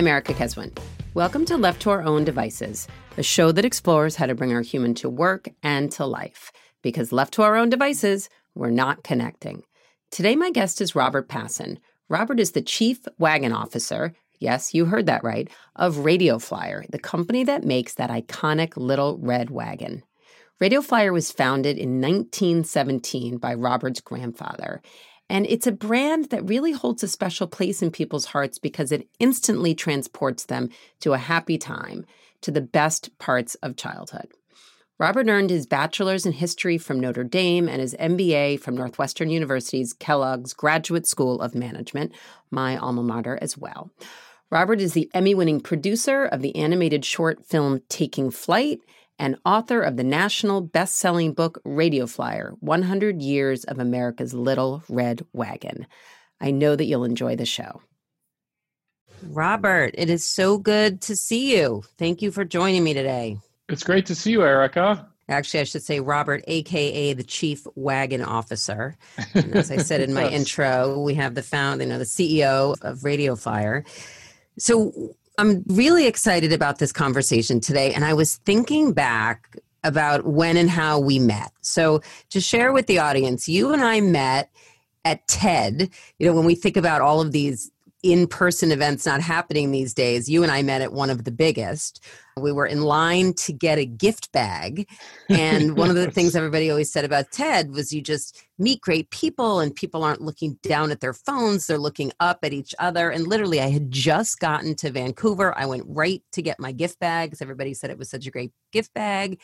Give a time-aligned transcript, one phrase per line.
[0.00, 0.74] I'm Erica Keswin.
[1.12, 4.62] Welcome to Left to Our Own Devices, a show that explores how to bring our
[4.62, 6.50] human to work and to life.
[6.80, 9.62] Because left to our own devices, we're not connecting.
[10.10, 11.76] Today, my guest is Robert Pasin.
[12.08, 16.98] Robert is the Chief Wagon Officer, yes, you heard that right, of Radio Flyer, the
[16.98, 20.02] company that makes that iconic little red wagon.
[20.60, 24.80] Radio Flyer was founded in 1917 by Robert's grandfather.
[25.30, 29.08] And it's a brand that really holds a special place in people's hearts because it
[29.20, 32.04] instantly transports them to a happy time,
[32.40, 34.26] to the best parts of childhood.
[34.98, 39.92] Robert earned his bachelor's in history from Notre Dame and his MBA from Northwestern University's
[39.92, 42.12] Kellogg's Graduate School of Management,
[42.50, 43.92] my alma mater as well.
[44.50, 48.80] Robert is the Emmy winning producer of the animated short film Taking Flight
[49.20, 54.82] and author of the national best selling book Radio Flyer 100 Years of America's Little
[54.88, 55.86] Red Wagon.
[56.40, 57.82] I know that you'll enjoy the show.
[59.22, 61.84] Robert, it is so good to see you.
[61.98, 63.36] Thank you for joining me today.
[63.68, 65.06] It's great to see you, Erica.
[65.28, 68.96] Actually, I should say Robert, aka the Chief Wagon Officer.
[69.34, 70.32] And as I said in my yes.
[70.32, 73.84] intro, we have the found, you know, the CEO of Radio Flyer.
[74.58, 80.58] So I'm really excited about this conversation today, and I was thinking back about when
[80.58, 81.50] and how we met.
[81.62, 84.50] So to share with the audience, you and I met
[85.06, 85.88] at TED.
[86.18, 87.70] You know, when we think about all of these
[88.02, 91.30] in person events not happening these days, you and I met at one of the
[91.30, 92.02] biggest.
[92.38, 94.88] We were in line to get a gift bag.
[95.28, 99.10] And one of the things everybody always said about TED was you just meet great
[99.10, 103.10] people and people aren't looking down at their phones, they're looking up at each other.
[103.10, 105.56] And literally, I had just gotten to Vancouver.
[105.56, 108.30] I went right to get my gift bag because everybody said it was such a
[108.30, 109.40] great gift bag.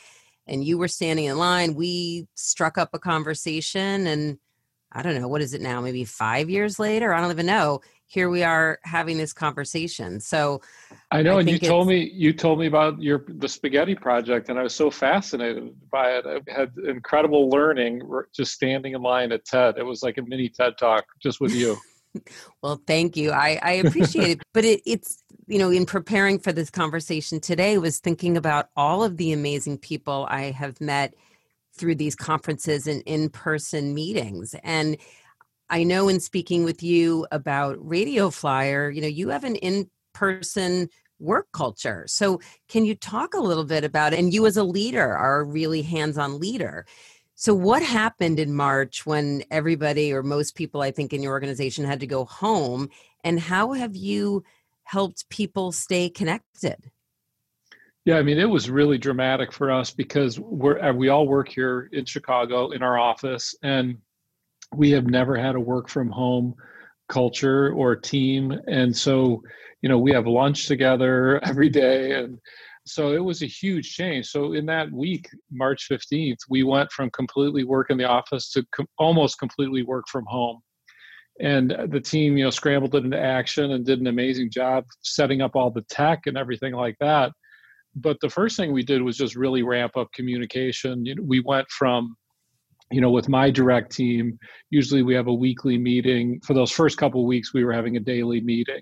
[0.47, 1.75] And you were standing in line.
[1.75, 4.39] We struck up a conversation and
[4.93, 5.81] I don't know, what is it now?
[5.81, 7.13] Maybe five years later?
[7.13, 10.19] I don't even know here we are having this conversation.
[10.21, 10.61] So
[11.11, 14.49] I know, I and you told me you told me about your the spaghetti project,
[14.49, 16.25] and I was so fascinated by it.
[16.25, 18.01] I had incredible learning
[18.33, 19.77] just standing in line at TED.
[19.77, 21.77] It was like a mini TED talk just with you.
[22.63, 23.31] well, thank you.
[23.31, 24.41] I, I appreciate it.
[24.53, 29.03] But it, it's you know, in preparing for this conversation today, was thinking about all
[29.03, 31.13] of the amazing people I have met
[31.73, 34.97] through these conferences and in-person meetings and
[35.69, 39.89] I know in speaking with you about Radio Flyer, you know, you have an in
[40.13, 40.89] person
[41.19, 42.05] work culture.
[42.07, 44.13] So, can you talk a little bit about?
[44.13, 46.85] And you, as a leader, are a really hands on leader.
[47.35, 51.85] So, what happened in March when everybody or most people, I think, in your organization
[51.85, 52.89] had to go home?
[53.23, 54.43] And how have you
[54.83, 56.91] helped people stay connected?
[58.05, 61.49] Yeah, I mean, it was really dramatic for us because we're uh, we all work
[61.49, 63.97] here in Chicago in our office, and
[64.75, 66.55] we have never had a work from home
[67.09, 68.53] culture or team.
[68.67, 69.41] And so
[69.81, 72.13] you know we have lunch together every day.
[72.13, 72.37] And
[72.85, 74.27] so it was a huge change.
[74.27, 78.65] So in that week march 15th we went from completely work in the office to
[78.75, 80.59] com- almost completely work from home.
[81.39, 85.41] And the team you know scrambled it into action and did an amazing job setting
[85.41, 87.31] up all the tech and everything like that.
[87.95, 91.05] But the first thing we did was just really ramp up communication.
[91.05, 92.15] You know, we went from
[92.91, 94.37] you know with my direct team
[94.69, 96.39] usually we have a weekly meeting.
[96.41, 98.81] For those first couple of weeks we were having a daily meeting.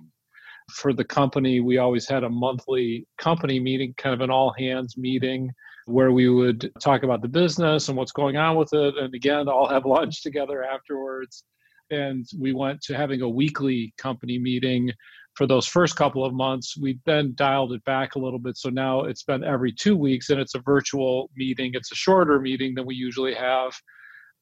[0.71, 4.97] For the company we always had a monthly company meeting kind of an all hands
[4.97, 5.51] meeting
[5.85, 8.97] where we would talk about the business and what's going on with it.
[8.97, 11.43] And again all have lunch together afterwards.
[11.91, 14.91] And we went to having a weekly company meeting
[15.35, 16.77] for those first couple of months.
[16.77, 18.57] We then dialed it back a little bit.
[18.57, 21.71] So now it's been every two weeks and it's a virtual meeting.
[21.75, 23.73] It's a shorter meeting than we usually have.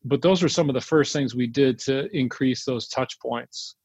[0.05, 3.75] But those were some of the first things we did to increase those touch points.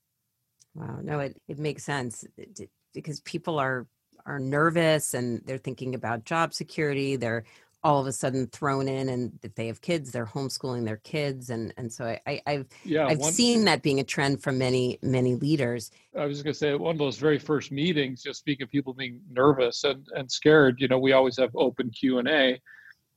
[0.75, 0.99] Wow.
[1.03, 3.87] No, it, it makes sense eh, because people are
[4.27, 7.17] are nervous and they're thinking about job security.
[7.17, 7.45] They're
[7.85, 11.51] all of a sudden thrown in and if they have kids they're homeschooling their kids
[11.51, 14.51] and and so I, I have yeah, I've one, seen that being a trend for
[14.51, 15.91] many many leaders.
[16.19, 18.95] I was going to say one of those very first meetings, just speaking of people
[18.95, 20.81] being nervous and and scared.
[20.81, 22.61] You know, we always have open Q and A,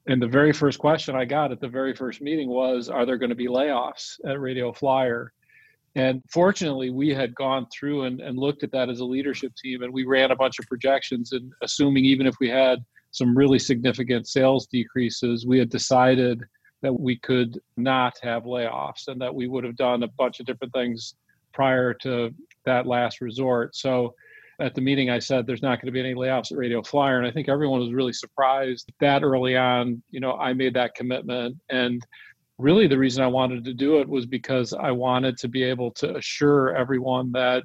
[0.07, 3.18] and the very first question I got at the very first meeting was, "Are there
[3.18, 5.33] going to be layoffs at Radio Flyer?"
[5.95, 9.81] And fortunately, we had gone through and, and looked at that as a leadership team,
[9.81, 11.33] and we ran a bunch of projections.
[11.33, 16.43] And assuming even if we had some really significant sales decreases, we had decided
[16.81, 20.45] that we could not have layoffs and that we would have done a bunch of
[20.45, 21.15] different things
[21.53, 22.33] prior to
[22.65, 23.75] that last resort.
[23.75, 24.15] So
[24.59, 27.17] at the meeting, I said there's not going to be any layoffs at Radio Flyer.
[27.17, 30.95] And I think everyone was really surprised that early on, you know, I made that
[30.95, 31.57] commitment.
[31.69, 32.05] And
[32.57, 35.91] really the reason I wanted to do it was because I wanted to be able
[35.91, 37.63] to assure everyone that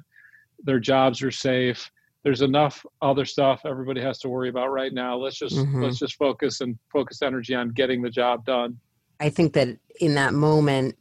[0.63, 1.89] their jobs are safe,
[2.27, 5.15] there's enough other stuff everybody has to worry about right now.
[5.15, 5.81] Let's just mm-hmm.
[5.81, 8.77] let's just focus and focus energy on getting the job done.
[9.21, 10.97] I think that in that moment,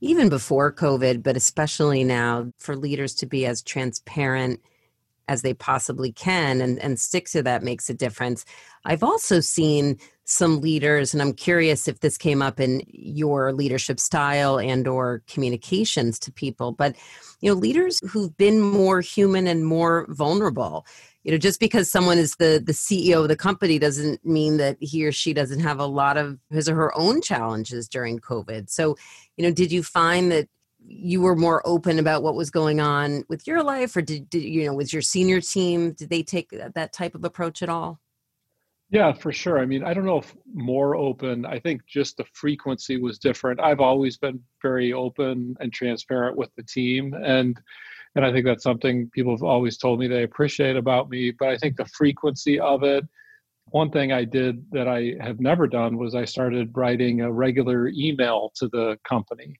[0.00, 4.58] even before COVID, but especially now, for leaders to be as transparent
[5.28, 8.46] as they possibly can and, and stick to that makes a difference.
[8.86, 9.98] I've also seen
[10.30, 15.22] some leaders, and I'm curious if this came up in your leadership style and or
[15.26, 16.96] communications to people, but
[17.40, 20.86] you know, leaders who've been more human and more vulnerable
[21.22, 24.76] you know just because someone is the the ceo of the company doesn't mean that
[24.80, 28.70] he or she doesn't have a lot of his or her own challenges during covid.
[28.70, 28.96] So
[29.36, 30.48] you know did you find that
[30.82, 34.42] you were more open about what was going on with your life or did, did
[34.42, 38.00] you know was your senior team did they take that type of approach at all
[38.90, 42.24] yeah for sure i mean i don't know if more open i think just the
[42.32, 47.60] frequency was different i've always been very open and transparent with the team and
[48.16, 51.30] and I think that's something people have always told me they appreciate about me.
[51.30, 53.04] But I think the frequency of it,
[53.66, 57.88] one thing I did that I have never done was I started writing a regular
[57.88, 59.54] email to the company.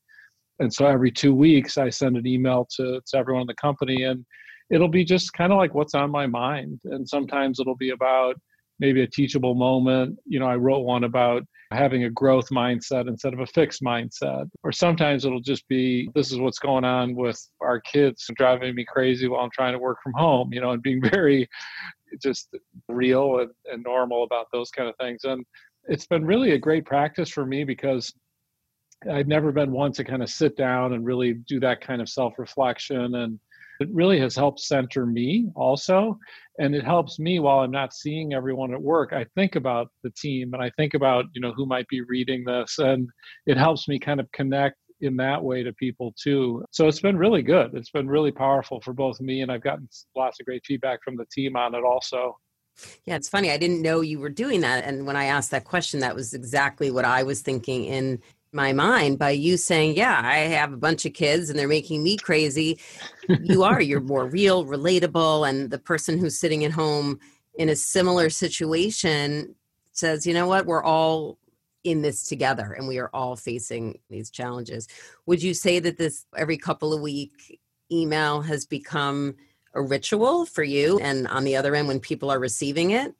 [0.58, 4.02] And so every two weeks, I send an email to, to everyone in the company,
[4.02, 4.26] and
[4.68, 6.80] it'll be just kind of like what's on my mind.
[6.84, 8.36] And sometimes it'll be about
[8.80, 10.18] maybe a teachable moment.
[10.26, 14.48] You know, I wrote one about having a growth mindset instead of a fixed mindset.
[14.64, 18.84] Or sometimes it'll just be this is what's going on with our kids driving me
[18.84, 21.48] crazy while I'm trying to work from home, you know, and being very
[22.20, 22.48] just
[22.88, 25.24] real and, and normal about those kind of things.
[25.24, 25.44] And
[25.84, 28.12] it's been really a great practice for me because
[29.10, 32.08] I've never been one to kind of sit down and really do that kind of
[32.08, 33.38] self reflection and
[33.80, 36.18] it really has helped center me also
[36.58, 40.10] and it helps me while i'm not seeing everyone at work i think about the
[40.10, 43.08] team and i think about you know who might be reading this and
[43.46, 47.16] it helps me kind of connect in that way to people too so it's been
[47.16, 50.62] really good it's been really powerful for both me and i've gotten lots of great
[50.66, 52.36] feedback from the team on it also
[53.04, 53.50] yeah, it's funny.
[53.50, 54.84] I didn't know you were doing that.
[54.84, 58.20] And when I asked that question, that was exactly what I was thinking in
[58.52, 62.02] my mind by you saying, Yeah, I have a bunch of kids and they're making
[62.02, 62.80] me crazy.
[63.28, 65.48] you are, you're more real, relatable.
[65.48, 67.18] And the person who's sitting at home
[67.54, 69.54] in a similar situation
[69.92, 70.66] says, You know what?
[70.66, 71.38] We're all
[71.84, 74.86] in this together and we are all facing these challenges.
[75.26, 77.58] Would you say that this every couple of week
[77.90, 79.34] email has become
[79.74, 83.14] a ritual for you and on the other end when people are receiving it?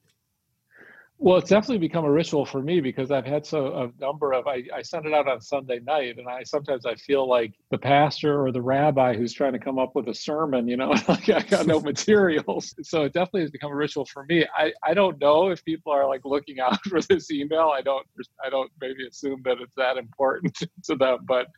[1.22, 4.46] Well, it's definitely become a ritual for me because I've had so a number of
[4.46, 7.76] I, I send it out on Sunday night, and I sometimes I feel like the
[7.76, 10.66] pastor or the rabbi who's trying to come up with a sermon.
[10.66, 14.24] You know, like I got no materials, so it definitely has become a ritual for
[14.30, 14.46] me.
[14.56, 17.70] I I don't know if people are like looking out for this email.
[17.76, 18.06] I don't
[18.42, 21.48] I don't maybe assume that it's that important to them, but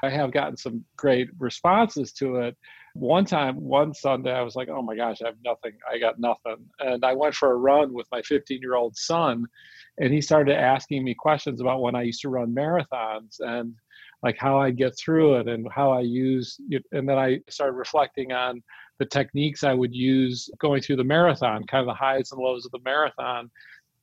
[0.00, 2.56] I have gotten some great responses to it
[2.94, 5.72] one time, one Sunday, I was like, oh my gosh, I have nothing.
[5.90, 6.56] I got nothing.
[6.80, 9.46] And I went for a run with my 15 year old son,
[9.98, 13.74] and he started asking me questions about when I used to run marathons and
[14.22, 16.84] like how I get through it and how I use it.
[16.92, 18.62] And then I started reflecting on
[18.98, 22.66] the techniques I would use going through the marathon, kind of the highs and lows
[22.66, 23.50] of the marathon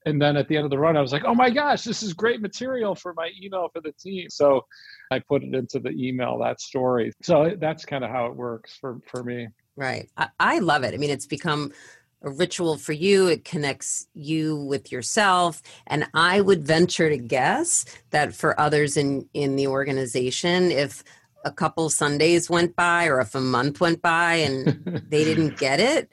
[0.06, 2.04] and then at the end of the run i was like oh my gosh this
[2.04, 4.30] is great material for my email for the team.
[4.30, 4.66] So
[5.12, 7.12] i put it into the email that story.
[7.22, 9.48] So that's kind of how it works for for me.
[9.75, 10.10] Right.
[10.18, 10.94] I, I love it.
[10.94, 11.74] I mean it's become
[12.22, 13.27] a ritual for you.
[13.27, 15.62] It connects you with yourself.
[15.88, 21.03] And i would venture to guess that for others in in the organization if
[21.44, 25.79] a couple sundays went by or if a month went by and they didn't get
[25.79, 26.12] it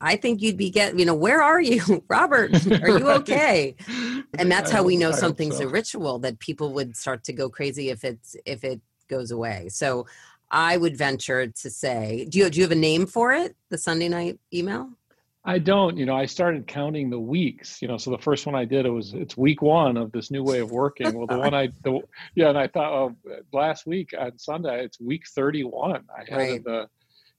[0.00, 2.04] I think you'd be get you know where are you?
[2.08, 3.74] Robert are you okay?
[4.38, 5.64] And that's how we know something's so.
[5.64, 9.68] a ritual that people would start to go crazy if it's if it goes away.
[9.70, 10.06] So
[10.50, 13.78] I would venture to say do you do you have a name for it the
[13.78, 14.90] Sunday night email?
[15.44, 18.54] I don't you know I started counting the weeks you know so the first one
[18.54, 21.12] I did it was it's week one of this new way of working.
[21.12, 22.02] Well the one I the,
[22.36, 23.16] yeah and I thought oh
[23.52, 26.64] last week on Sunday it's week 31 I had right.
[26.64, 26.88] the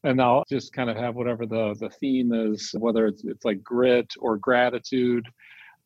[0.04, 3.64] and I'll just kind of have whatever the the theme is, whether it's it's like
[3.64, 5.26] grit or gratitude.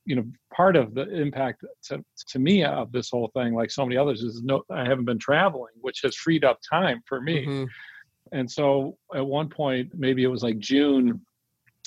[0.06, 3.86] You know, part of the impact to, to me of this whole thing, like so
[3.86, 7.46] many others, is no, I haven't been traveling, which has freed up time for me.
[7.46, 7.64] Mm-hmm.
[8.34, 11.22] And so at one point, maybe it was like June,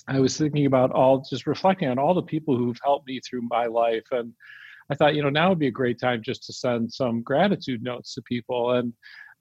[0.09, 3.43] I was thinking about all, just reflecting on all the people who've helped me through
[3.51, 4.05] my life.
[4.13, 4.33] And
[4.89, 7.83] I thought, you know, now would be a great time just to send some gratitude
[7.83, 8.73] notes to people.
[8.73, 8.93] And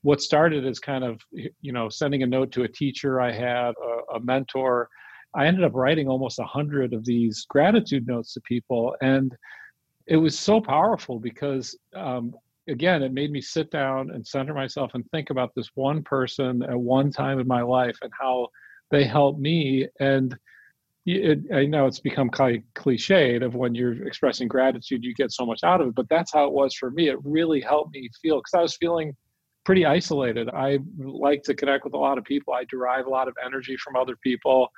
[0.06, 3.72] what started as kind of you know sending a note to a teacher i had
[3.72, 4.88] a, a mentor
[5.34, 9.36] i ended up writing almost a hundred of these gratitude notes to people and
[10.06, 12.36] it was so powerful because um,
[12.70, 16.62] again it made me sit down and center myself and think about this one person
[16.62, 18.48] at one time in my life and how
[18.92, 20.38] they helped me and
[21.08, 25.32] it, I know it's become kind of cliched of when you're expressing gratitude, you get
[25.32, 27.10] so much out of it, but that's how it was for me.
[27.10, 29.16] It really helped me feel because I was feeling
[29.66, 30.50] pretty isolated.
[30.50, 32.54] I like to connect with a lot of people.
[32.54, 34.70] I derive a lot of energy from other people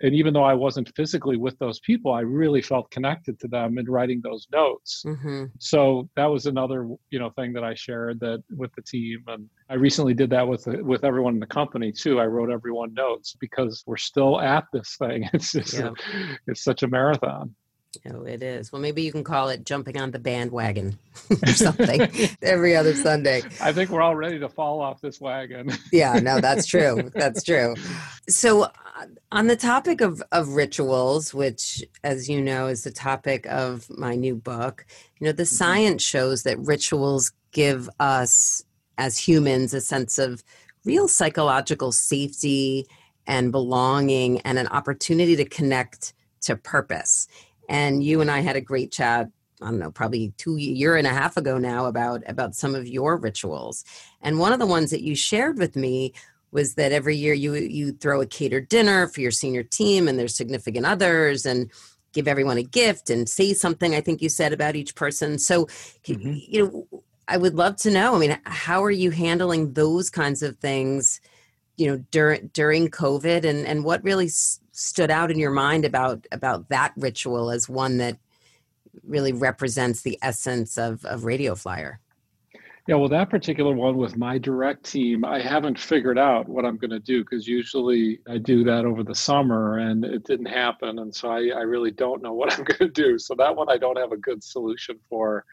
[0.00, 3.78] and even though I wasn't physically with those people, I really felt connected to them
[3.78, 5.04] in writing those notes.
[5.06, 5.44] Mm-hmm.
[5.58, 9.48] So that was another, you know, thing that I shared that with the team, and
[9.70, 12.20] I recently did that with with everyone in the company too.
[12.20, 15.28] I wrote everyone notes because we're still at this thing.
[15.34, 15.88] It's just, yeah.
[15.88, 17.54] a, it's such a marathon.
[18.10, 18.72] Oh, it is.
[18.72, 20.98] Well, maybe you can call it jumping on the bandwagon
[21.30, 22.08] or something
[22.42, 23.42] every other Sunday.
[23.60, 25.72] I think we're all ready to fall off this wagon.
[25.92, 27.10] yeah, no, that's true.
[27.14, 27.74] That's true.
[28.28, 28.70] So, uh,
[29.32, 34.14] on the topic of, of rituals, which, as you know, is the topic of my
[34.14, 34.86] new book,
[35.18, 35.54] you know, the mm-hmm.
[35.54, 38.64] science shows that rituals give us
[38.98, 40.42] as humans a sense of
[40.84, 42.86] real psychological safety
[43.26, 47.26] and belonging and an opportunity to connect to purpose
[47.68, 49.28] and you and I had a great chat
[49.62, 52.86] I don't know, probably two year and a half ago now about about some of
[52.86, 53.84] your rituals.
[54.20, 56.12] And one of the ones that you shared with me
[56.50, 60.18] was that every year you you throw a catered dinner for your senior team and
[60.18, 61.70] their significant others and
[62.12, 65.38] give everyone a gift and say something I think you said about each person.
[65.38, 65.66] So
[66.04, 66.34] mm-hmm.
[66.36, 70.42] you know I would love to know, I mean, how are you handling those kinds
[70.42, 71.20] of things,
[71.76, 74.28] you know, during during COVID and and what really
[74.74, 78.18] stood out in your mind about about that ritual as one that
[79.04, 82.00] really represents the essence of of radio flyer?
[82.88, 86.76] Yeah well that particular one with my direct team i haven't figured out what i'm
[86.76, 90.98] going to do because usually i do that over the summer and it didn't happen
[90.98, 93.18] and so I, I really don't know what i'm going to do.
[93.18, 95.44] So that one i don't have a good solution for.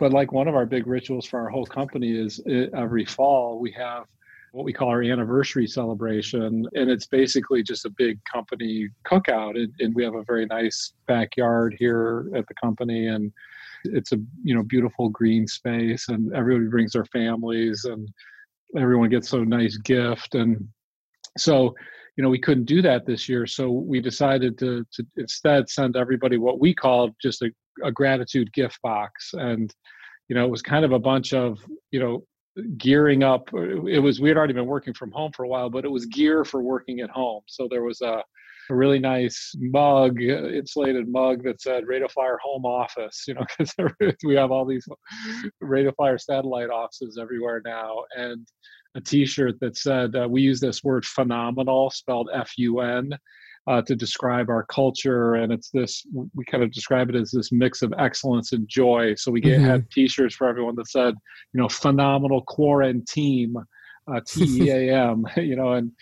[0.00, 3.60] But like one of our big rituals for our whole company is eh, every fall
[3.60, 4.06] we have
[4.54, 6.64] what we call our anniversary celebration.
[6.74, 9.56] And it's basically just a big company cookout.
[9.56, 13.08] And, and, we have a very nice backyard here at the company.
[13.08, 13.32] And
[13.84, 18.08] it's a you know beautiful green space and everybody brings their families and
[18.76, 20.66] everyone gets a nice gift and
[21.36, 21.74] so
[22.16, 25.96] you know we couldn't do that this year so we decided to, to instead send
[25.96, 27.50] everybody what we called just a,
[27.82, 29.74] a gratitude gift box and
[30.28, 31.58] you know it was kind of a bunch of
[31.90, 32.24] you know
[32.76, 33.48] gearing up.
[33.52, 36.06] It was we had already been working from home for a while, but it was
[36.06, 37.42] gear for working at home.
[37.46, 38.22] So there was a,
[38.70, 43.24] a really nice mug, insulated mug that said Radio Flyer Home Office.
[43.26, 43.74] You know, because
[44.24, 44.86] we have all these
[45.60, 48.46] Radio Flyer satellite offices everywhere now, and
[48.94, 53.18] a T-shirt that said uh, we use this word phenomenal, spelled F-U-N
[53.66, 55.34] uh, to describe our culture.
[55.34, 59.14] And it's this, we kind of describe it as this mix of excellence and joy.
[59.14, 59.70] So we get, mm-hmm.
[59.70, 61.14] had t shirts for everyone that said,
[61.52, 63.54] you know, phenomenal quarantine,
[64.06, 65.92] uh, T E A M, you know, and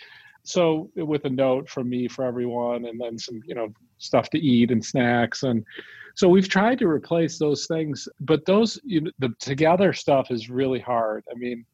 [0.44, 4.38] so with a note from me for everyone and then some, you know, stuff to
[4.38, 5.44] eat and snacks.
[5.44, 5.64] And
[6.16, 10.50] so we've tried to replace those things, but those, you know, the together stuff is
[10.50, 11.22] really hard.
[11.30, 11.64] I mean,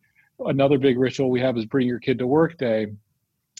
[0.40, 2.88] another big ritual we have is bring your kid to work day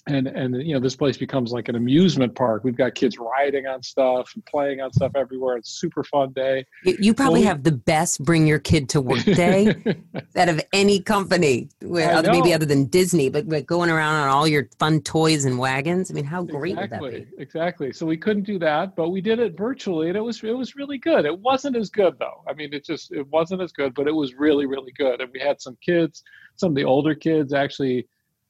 [0.06, 2.64] and and you know this place becomes like an amusement park.
[2.64, 5.56] We've got kids riding on stuff and playing on stuff everywhere.
[5.56, 6.64] It's super fun day.
[6.84, 9.68] You, you probably well, have the best bring your kid to work day
[10.36, 14.28] out of any company other, uh, maybe other than disney but, but going around on
[14.28, 16.10] all your fun toys and wagons.
[16.10, 17.42] I mean how great exactly, would that be?
[17.42, 17.92] Exactly.
[17.92, 20.76] So we couldn't do that but we did it virtually and it was it was
[20.76, 21.24] really good.
[21.24, 22.42] It wasn't as good though.
[22.48, 25.20] I mean it just it wasn't as good but it was really really good.
[25.20, 26.22] And we had some kids
[26.56, 28.06] some of the older kids actually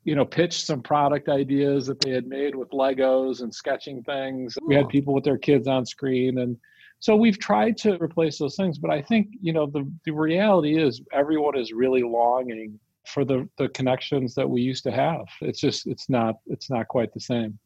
[0.09, 4.55] you know, pitched some product ideas that they had made with Legos and sketching things.
[4.59, 4.69] Cool.
[4.69, 6.39] We had people with their kids on screen.
[6.39, 6.57] And
[6.99, 8.79] so we've tried to replace those things.
[8.79, 13.47] But I think, you know, the, the reality is everyone is really longing for the,
[13.59, 15.27] the connections that we used to have.
[15.43, 17.59] It's just, it's not, it's not quite the same.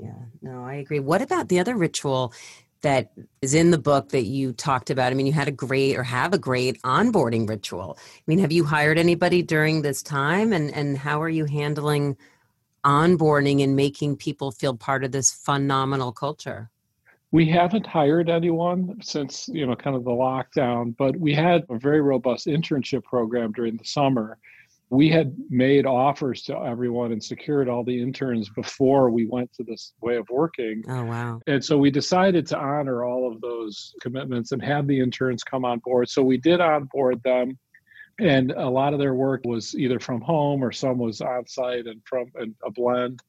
[0.00, 1.00] Yeah, no, I agree.
[1.00, 2.32] What about the other ritual
[2.84, 3.10] that
[3.42, 5.10] is in the book that you talked about.
[5.10, 7.98] I mean, you had a great or have a great onboarding ritual.
[7.98, 12.16] I mean, have you hired anybody during this time and and how are you handling
[12.84, 16.70] onboarding and making people feel part of this phenomenal culture?
[17.32, 21.78] We haven't hired anyone since, you know, kind of the lockdown, but we had a
[21.78, 24.38] very robust internship program during the summer
[24.94, 29.64] we had made offers to everyone and secured all the interns before we went to
[29.64, 30.84] this way of working.
[30.88, 31.40] Oh, wow.
[31.48, 35.64] And so we decided to honor all of those commitments and have the interns come
[35.64, 36.08] on board.
[36.08, 37.58] So we did onboard them.
[38.20, 41.86] And a lot of their work was either from home or some was on site
[41.86, 43.20] and from and a blend.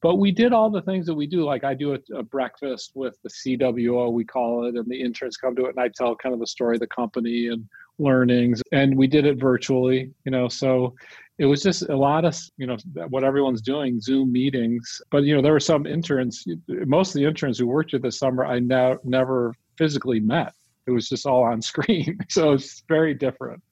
[0.00, 1.42] But we did all the things that we do.
[1.42, 5.36] Like I do a, a breakfast with the CWO, we call it, and the interns
[5.36, 8.62] come to it and I tell kind of the story of the company and learnings
[8.72, 10.94] and we did it virtually you know so
[11.38, 12.76] it was just a lot of you know
[13.08, 15.00] what everyone's doing zoom meetings.
[15.10, 18.18] But you know there were some interns most of the interns who worked here this
[18.18, 20.52] summer i now never physically met.
[20.86, 23.62] It was just all on screen so it's very different.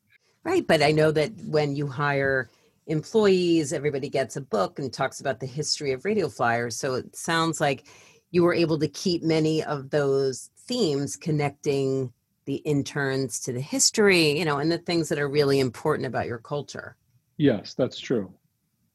[0.44, 2.50] Right but i know that when you hire
[2.86, 7.16] employees everybody gets a book and talks about the history of radio flyers so it
[7.16, 7.88] sounds like
[8.30, 12.12] you were able to keep many of those themes connecting
[12.46, 16.26] the interns to the history you know and the things that are really important about
[16.26, 16.96] your culture
[17.36, 18.32] Yes, that's true.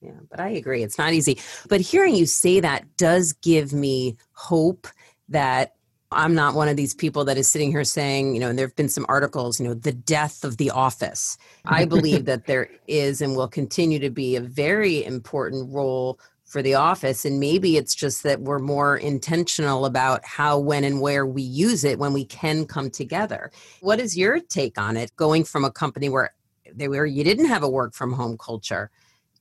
[0.01, 0.81] Yeah, but I agree.
[0.81, 1.39] It's not easy.
[1.69, 4.87] But hearing you say that does give me hope
[5.29, 5.75] that
[6.11, 8.65] I'm not one of these people that is sitting here saying, you know, and there
[8.65, 11.37] have been some articles, you know, the death of the office.
[11.65, 16.19] I believe that there is and will continue to be a very important role
[16.51, 17.23] for the office.
[17.25, 21.83] And maybe it's just that we're more intentional about how, when, and where we use
[21.83, 23.51] it when we can come together.
[23.79, 26.33] What is your take on it going from a company where
[26.75, 28.89] they where you didn't have a work from home culture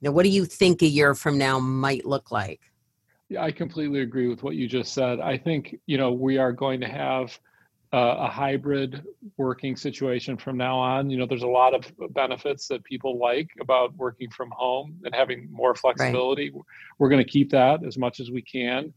[0.00, 2.60] you know what do you think a year from now might look like
[3.28, 6.52] yeah i completely agree with what you just said i think you know we are
[6.52, 7.38] going to have
[7.92, 9.02] uh, a hybrid
[9.36, 13.48] working situation from now on you know there's a lot of benefits that people like
[13.60, 16.62] about working from home and having more flexibility right.
[16.98, 18.92] we're going to keep that as much as we can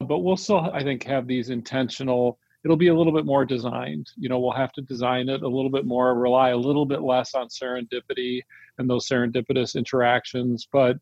[0.00, 4.10] but we'll still i think have these intentional it'll be a little bit more designed.
[4.16, 7.02] You know, we'll have to design it a little bit more, rely a little bit
[7.02, 8.40] less on serendipity
[8.78, 10.68] and those serendipitous interactions.
[10.70, 10.98] But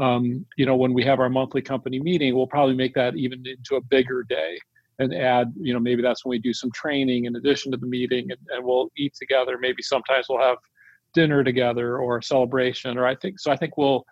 [0.00, 3.44] um, you know, when we have our monthly company meeting, we'll probably make that even
[3.46, 4.58] into a bigger day
[4.98, 7.86] and add, you know, maybe that's when we do some training in addition to the
[7.86, 9.56] meeting and, and we'll eat together.
[9.58, 10.58] Maybe sometimes we'll have
[11.14, 12.98] dinner together or a celebration.
[12.98, 14.04] Or I think so I think we'll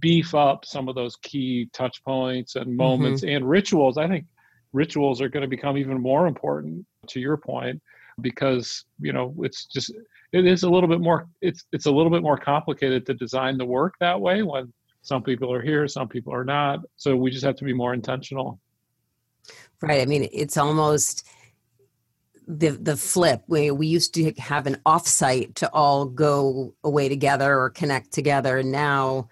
[0.00, 3.36] beef up some of those key touch points and moments mm-hmm.
[3.36, 3.96] and rituals.
[3.96, 4.26] I think
[4.72, 7.80] rituals are going to become even more important to your point
[8.20, 9.92] because you know it's just
[10.32, 13.56] it is a little bit more it's it's a little bit more complicated to design
[13.56, 14.72] the work that way when
[15.02, 17.94] some people are here some people are not so we just have to be more
[17.94, 18.58] intentional
[19.80, 21.26] right i mean it's almost
[22.48, 27.58] the the flip where we used to have an offsite to all go away together
[27.58, 29.28] or connect together and now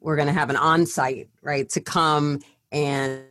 [0.00, 3.24] we're going to have an on-site right to come and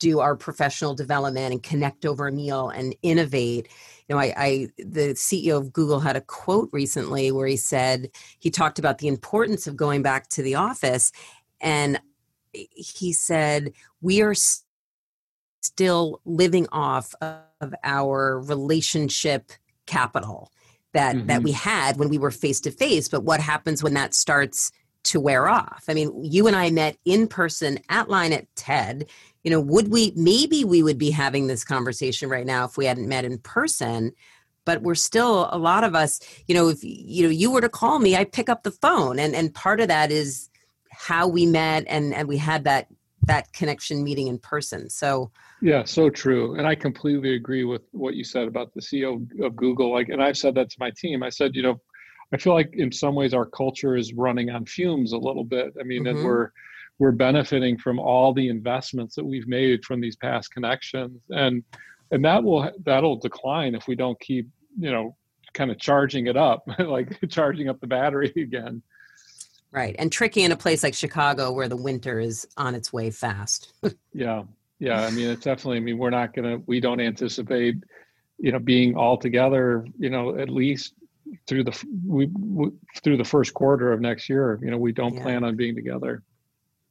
[0.00, 3.68] do our professional development and connect over a meal and innovate.
[4.08, 8.10] You know I, I, the ceo of google had a quote recently where he said
[8.40, 11.12] he talked about the importance of going back to the office
[11.60, 12.00] and
[12.52, 14.34] he said we are
[15.64, 19.52] still living off of our relationship
[19.86, 20.50] capital
[20.92, 21.26] that mm-hmm.
[21.26, 24.70] that we had when we were face to face but what happens when that starts
[25.02, 25.84] to wear off.
[25.86, 29.06] I mean, you and I met in person at line at TED
[29.44, 32.86] you know would we maybe we would be having this conversation right now if we
[32.86, 34.12] hadn't met in person
[34.64, 37.68] but we're still a lot of us you know if you know you were to
[37.68, 40.48] call me i pick up the phone and and part of that is
[40.90, 42.88] how we met and and we had that
[43.26, 48.14] that connection meeting in person so yeah so true and i completely agree with what
[48.14, 51.22] you said about the ceo of google like and i've said that to my team
[51.22, 51.80] i said you know
[52.32, 55.72] i feel like in some ways our culture is running on fumes a little bit
[55.80, 56.16] i mean mm-hmm.
[56.16, 56.50] and we're
[56.98, 61.62] we're benefiting from all the investments that we've made from these past connections and
[62.10, 65.16] and that will that'll decline if we don't keep you know
[65.54, 68.82] kind of charging it up like charging up the battery again
[69.74, 73.10] right and tricky in a place like chicago where the winter is on its way
[73.10, 73.74] fast
[74.14, 74.42] yeah
[74.78, 77.76] yeah i mean it's definitely i mean we're not gonna we don't anticipate
[78.38, 80.94] you know being all together you know at least
[81.46, 82.70] through the we, we
[83.02, 85.22] through the first quarter of next year you know we don't yeah.
[85.22, 86.22] plan on being together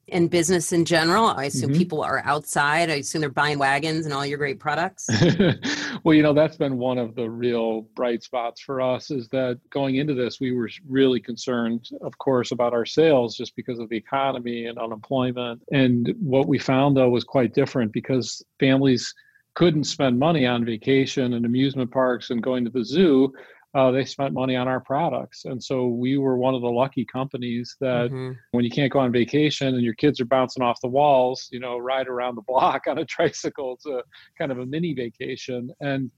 [0.10, 1.28] and business in general?
[1.28, 1.78] I assume mm-hmm.
[1.78, 2.90] people are outside.
[2.90, 5.10] I assume they're buying wagons and all your great products.
[6.04, 9.60] well, you know, that's been one of the real bright spots for us is that
[9.70, 13.90] going into this, we were really concerned, of course, about our sales just because of
[13.90, 15.62] the economy and unemployment.
[15.72, 19.14] And what we found, though, was quite different because families
[19.56, 23.32] couldn't spend money on vacation and amusement parks and going to the zoo
[23.74, 25.46] uh, they spent money on our products.
[25.46, 28.34] And so we were one of the lucky companies that mm-hmm.
[28.52, 31.60] when you can't go on vacation and your kids are bouncing off the walls, you
[31.60, 33.80] know, ride around the block on a tricycle.
[33.88, 34.02] A
[34.38, 35.72] kind of a mini vacation.
[35.82, 36.12] And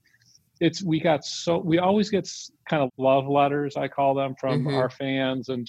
[0.60, 2.30] it's, we got so, we always get
[2.68, 4.74] kind of love letters, I call them, from mm-hmm.
[4.74, 5.68] our fans and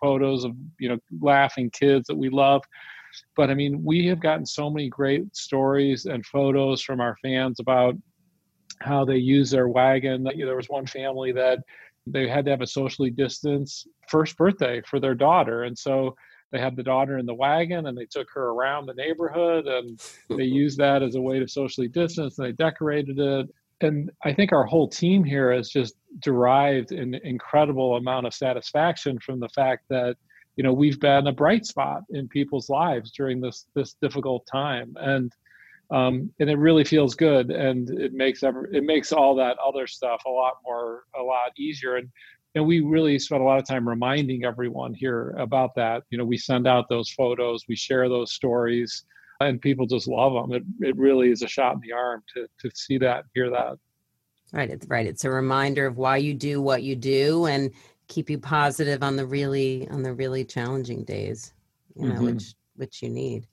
[0.00, 2.62] photos of, you know, laughing kids that we love.
[3.34, 7.58] But I mean, we have gotten so many great stories and photos from our fans
[7.58, 7.96] about
[8.80, 10.24] how they use their wagon.
[10.24, 11.60] There was one family that
[12.06, 16.14] they had to have a socially distanced first birthday for their daughter, and so
[16.52, 20.00] they had the daughter in the wagon and they took her around the neighborhood and
[20.30, 23.46] they used that as a way to socially distance and they decorated it.
[23.80, 29.18] And I think our whole team here has just derived an incredible amount of satisfaction
[29.18, 30.16] from the fact that
[30.56, 34.94] you know we've been a bright spot in people's lives during this this difficult time.
[34.98, 35.30] And
[35.90, 39.86] um, and it really feels good and it makes every, it makes all that other
[39.86, 41.96] stuff a lot more a lot easier.
[41.96, 42.08] And
[42.54, 46.02] and we really spent a lot of time reminding everyone here about that.
[46.10, 49.04] You know we send out those photos we share those stories
[49.40, 52.46] and people just love them it, it really is a shot in the arm to
[52.60, 53.78] to see that hear that.
[54.52, 55.06] Right it's right.
[55.06, 57.70] It's a reminder of why you do what you do and
[58.08, 61.52] keep you positive on the really on the really challenging days
[61.96, 62.26] you know mm-hmm.
[62.26, 63.46] which which you need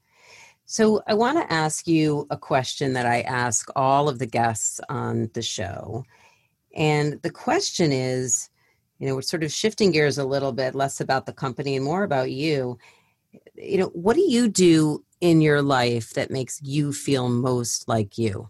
[0.74, 4.82] so i want to ask you a question that i ask all of the guests
[4.90, 6.04] on the show.
[6.76, 8.50] And the question is
[8.98, 11.86] you know we're sort of shifting gears a little bit less about the company and
[11.86, 12.80] more about you.
[13.54, 18.18] You know what do you do in your life that makes you feel most like
[18.18, 18.50] you?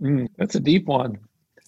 [0.00, 1.18] Mm, that's a deep one.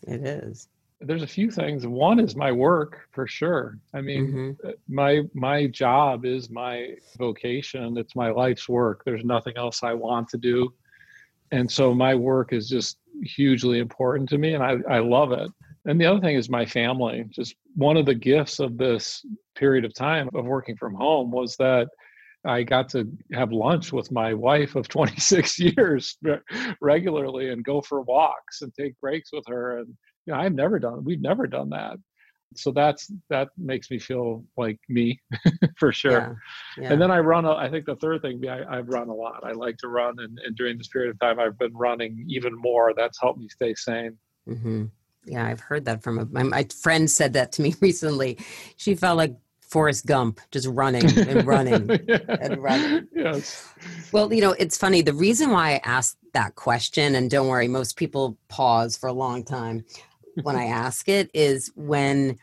[0.08, 0.68] It is
[1.00, 1.86] there's a few things.
[1.86, 3.78] One is my work for sure.
[3.92, 4.68] I mean mm-hmm.
[4.68, 7.96] Uh, my my job is my vocation.
[7.98, 9.02] It's my life's work.
[9.04, 10.72] There's nothing else i want to do.
[11.50, 15.50] And so my work is just hugely important to me and i, I love it.
[15.86, 17.24] And the other thing is my family.
[17.28, 21.56] Just one of the gifts of this period of time of working from home was
[21.56, 21.88] that
[22.46, 26.18] I got to have lunch with my wife of 26 years
[26.80, 29.94] regularly and go for walks and take breaks with her and
[30.26, 31.98] you know, I've never done, we've never done that.
[32.56, 35.20] So that's, that makes me feel like me
[35.76, 36.40] for sure.
[36.76, 36.92] Yeah, yeah.
[36.92, 39.42] And then I run, a, I think the third thing, I, I've run a lot.
[39.44, 40.18] I like to run.
[40.18, 42.92] And, and, during this period of time, I've been running even more.
[42.96, 44.16] That's helped me stay sane.
[44.48, 44.84] Mm-hmm.
[45.26, 48.38] Yeah, I've heard that from a, my, my friend said that to me recently.
[48.76, 52.18] She felt like Forrest Gump, just running and running yeah.
[52.28, 53.08] and running.
[53.12, 53.72] Yes.
[54.12, 55.02] Well, you know, it's funny.
[55.02, 59.12] The reason why I asked that question, and don't worry, most people pause for a
[59.12, 59.84] long time
[60.42, 62.38] when I ask it is when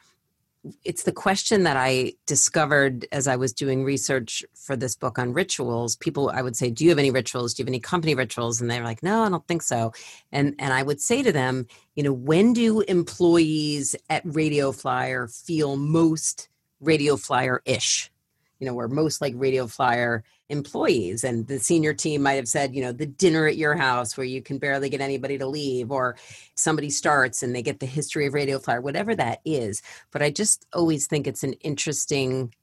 [0.84, 5.34] it's the question that I discovered as I was doing research for this book on
[5.34, 5.96] rituals.
[5.96, 7.54] People, I would say, "Do you have any rituals?
[7.54, 9.92] Do you have any company rituals?" And they're like, "No, I don't think so."
[10.32, 15.28] And and I would say to them, you know, when do employees at Radio Flyer
[15.28, 16.50] feel most
[16.80, 18.12] Radio Flyer ish?
[18.60, 22.76] You know, we're most like Radio Flyer employees and the senior team might have said
[22.76, 25.92] you know the dinner at your house where you can barely get anybody to leave
[25.92, 26.18] or
[26.56, 29.82] somebody starts and they get the history of radio flyer whatever that is.
[30.12, 32.54] But i just always think it's an interesting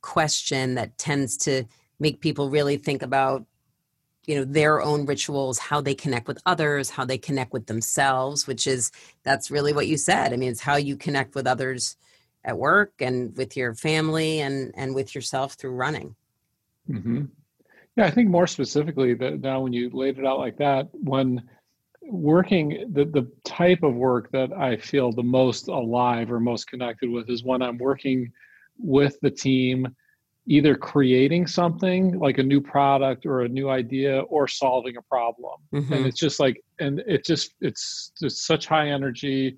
[0.00, 1.64] question that tends to
[2.00, 3.46] make people really think about
[4.26, 8.46] you know their own rituals how they connect with others how they connect with themselves
[8.46, 8.90] which is
[9.22, 10.32] that's really what you said.
[10.32, 11.96] I mean it's how you connect with others
[12.44, 16.16] at work and with your family and and with yourself through running
[16.90, 17.24] Mm-hmm.
[17.96, 21.42] Yeah, I think more specifically that now when you laid it out like that, when
[22.02, 27.10] working the, the type of work that I feel the most alive or most connected
[27.10, 28.32] with is when I'm working
[28.78, 29.94] with the team,
[30.46, 35.60] either creating something like a new product or a new idea or solving a problem.
[35.72, 35.92] Mm-hmm.
[35.92, 39.56] And it's just like, and it just, it's just such high energy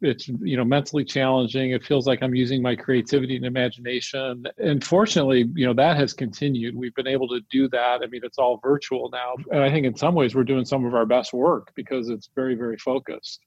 [0.00, 1.70] it's you know mentally challenging.
[1.70, 4.46] It feels like i'm using my creativity and imagination.
[4.58, 6.76] And fortunately you know that has continued.
[6.76, 8.00] We've been able to do that.
[8.02, 9.34] I mean it's all virtual now.
[9.50, 12.28] And i think in some ways we're doing some of our best work because it's
[12.34, 13.40] very very focused.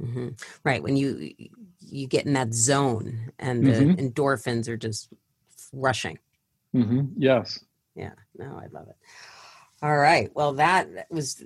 [0.00, 0.28] Mm-hmm.
[0.64, 0.82] right.
[0.82, 1.32] When you
[1.80, 4.06] you get in that zone and the mm-hmm.
[4.06, 5.12] endorphins are just
[5.72, 6.18] rushing.
[6.74, 7.02] Mm-hmm.
[7.16, 7.60] yes.
[7.94, 8.12] Yeah.
[8.36, 8.96] No i love it.
[9.82, 10.30] All right.
[10.34, 11.44] Well that was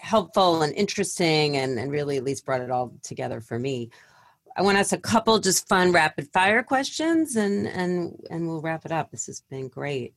[0.00, 3.90] helpful and interesting and, and really at least brought it all together for me.
[4.56, 8.60] I want to ask a couple just fun rapid fire questions and and and we'll
[8.60, 9.10] wrap it up.
[9.10, 10.14] This has been great.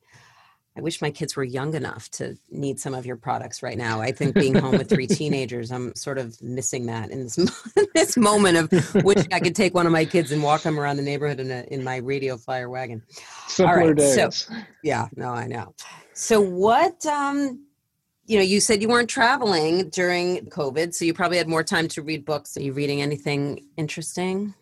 [0.75, 3.99] I wish my kids were young enough to need some of your products right now.
[3.99, 7.35] I think being home with three teenagers, I'm sort of missing that in this
[7.93, 10.95] this moment of wishing I could take one of my kids and walk them around
[10.95, 13.03] the neighborhood in a, in my radio flyer wagon.
[13.47, 14.45] Simpler All right, days.
[14.45, 15.75] So, yeah, no, I know.
[16.13, 17.65] So what um
[18.31, 21.89] you know, you said you weren't traveling during COVID, so you probably had more time
[21.89, 22.55] to read books.
[22.55, 24.53] Are you reading anything interesting?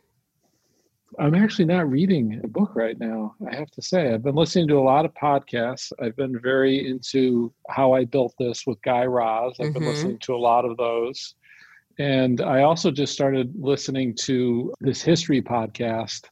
[1.19, 3.36] I'm actually not reading a book right now.
[3.47, 5.91] I have to say, I've been listening to a lot of podcasts.
[6.01, 9.53] I've been very into how I built this with Guy Raz.
[9.60, 9.73] I've mm-hmm.
[9.73, 11.36] been listening to a lot of those.
[11.99, 16.25] And I also just started listening to this history podcast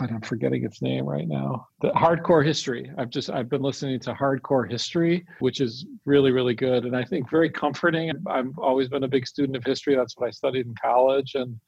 [0.00, 1.68] I'm forgetting its name right now.
[1.80, 2.90] The Hardcore History.
[2.98, 7.04] I've just I've been listening to Hardcore History, which is really really good, and I
[7.04, 8.10] think very comforting.
[8.26, 9.94] I've always been a big student of history.
[9.94, 11.58] That's what I studied in college, and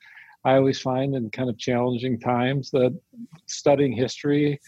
[0.45, 2.99] I always find in kind of challenging times that
[3.47, 4.61] studying history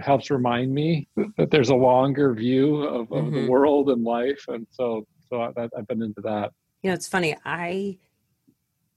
[0.00, 3.34] helps remind me that there's a longer view of, of mm-hmm.
[3.34, 6.52] the world and life, and so so I, I've been into that.
[6.82, 7.36] You know, it's funny.
[7.44, 7.98] I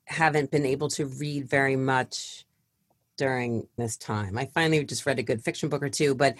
[0.05, 2.45] haven't been able to read very much
[3.17, 4.37] during this time.
[4.37, 6.35] I finally just read a good fiction book or two, but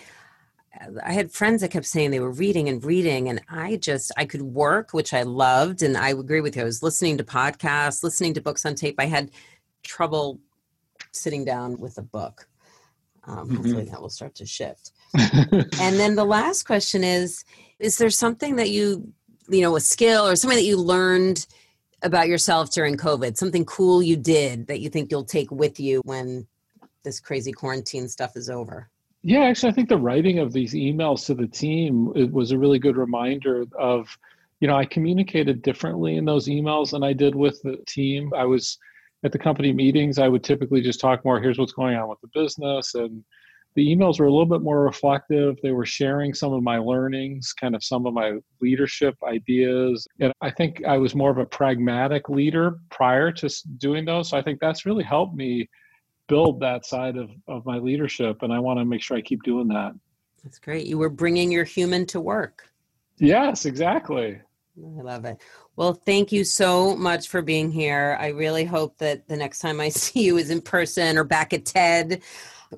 [1.04, 4.26] I had friends that kept saying they were reading and reading, and I just I
[4.26, 6.64] could work, which I loved, and I agree with you.
[6.64, 8.96] I was listening to podcasts, listening to books on tape.
[9.00, 9.32] I had
[9.84, 10.40] trouble
[11.12, 12.48] sitting down with a book.
[13.26, 13.56] Um, mm-hmm.
[13.56, 14.92] Hopefully, that will start to shift.
[15.14, 17.46] and then the last question is:
[17.80, 19.14] Is there something that you,
[19.48, 21.48] you know, a skill or something that you learned
[22.02, 23.38] about yourself during COVID?
[23.38, 26.48] Something cool you did that you think you'll take with you when
[27.06, 28.90] this crazy quarantine stuff is over?
[29.24, 32.58] Yeah, actually, I think the writing of these emails to the team it was a
[32.58, 34.08] really good reminder of,
[34.60, 38.34] you know, I communicated differently in those emails than I did with the team.
[38.36, 38.78] I was
[39.24, 42.22] at the company meetings, I would typically just talk more, here's what's going on with
[42.22, 42.94] the business.
[42.94, 43.24] And
[43.76, 45.58] the emails were a little bit more reflective.
[45.64, 50.08] They were sharing some of my learnings, kind of some of my leadership ideas.
[50.20, 54.30] And I think I was more of a pragmatic leader prior to doing those.
[54.30, 55.68] So I think that's really helped me
[56.28, 59.44] build that side of, of my leadership and i want to make sure i keep
[59.44, 59.94] doing that.
[60.44, 60.86] That's great.
[60.86, 62.70] You were bringing your human to work.
[63.18, 64.40] Yes exactly.
[64.78, 65.42] I love it.
[65.76, 68.18] Well thank you so much for being here.
[68.20, 71.54] I really hope that the next time i see you is in person or back
[71.54, 72.22] at ted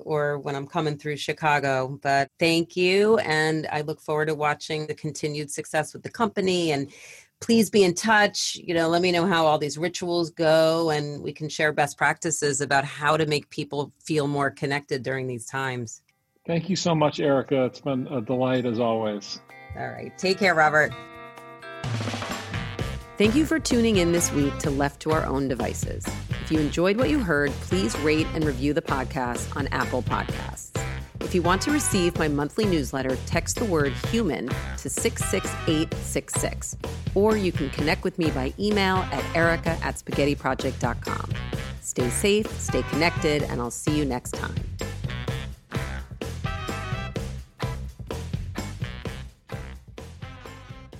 [0.02, 1.98] or when i'm coming through chicago.
[2.02, 6.72] But thank you and i look forward to watching the continued success with the company
[6.72, 6.90] and
[7.40, 8.56] please be in touch.
[8.62, 11.96] You know, let me know how all these rituals go, and we can share best
[11.96, 16.02] practices about how to make people feel more connected during these times.
[16.46, 17.66] Thank you so much, Erica.
[17.66, 19.40] It's been a delight as always.
[19.76, 20.16] All right.
[20.16, 20.92] Take care, Robert.
[23.18, 26.06] Thank you for tuning in this week to Left to Our Own Devices.
[26.44, 30.67] If you enjoyed what you heard, please rate and review the podcast on Apple Podcasts.
[31.20, 36.76] If you want to receive my monthly newsletter, text the word human to 66866.
[37.14, 41.30] Or you can connect with me by email at erica at spaghettiproject.com.
[41.82, 44.54] Stay safe, stay connected, and I'll see you next time.